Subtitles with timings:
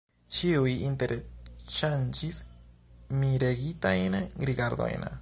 [0.35, 2.41] Ĉiuj interŝanĝis
[3.21, 5.09] miregitajn rigardojn.